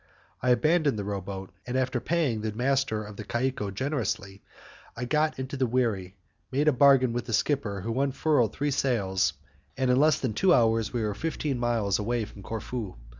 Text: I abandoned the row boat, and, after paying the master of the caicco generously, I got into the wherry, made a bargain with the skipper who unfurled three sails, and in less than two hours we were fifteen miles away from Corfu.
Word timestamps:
I 0.41 0.49
abandoned 0.49 0.97
the 0.97 1.03
row 1.03 1.21
boat, 1.21 1.51
and, 1.67 1.77
after 1.77 1.99
paying 1.99 2.41
the 2.41 2.51
master 2.53 3.03
of 3.03 3.17
the 3.17 3.23
caicco 3.23 3.69
generously, 3.71 4.41
I 4.97 5.05
got 5.05 5.37
into 5.37 5.57
the 5.57 5.67
wherry, 5.67 6.15
made 6.51 6.67
a 6.67 6.71
bargain 6.73 7.13
with 7.13 7.25
the 7.27 7.33
skipper 7.33 7.81
who 7.81 8.01
unfurled 8.01 8.51
three 8.51 8.71
sails, 8.71 9.33
and 9.77 9.91
in 9.91 9.97
less 9.99 10.19
than 10.19 10.33
two 10.33 10.55
hours 10.55 10.91
we 10.91 11.03
were 11.03 11.13
fifteen 11.13 11.59
miles 11.59 11.99
away 11.99 12.25
from 12.25 12.41
Corfu. 12.41 12.95